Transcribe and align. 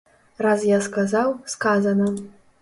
Раз 0.45 0.63
я 0.69 0.79
сказаў, 0.85 1.29
сказана! 1.55 2.09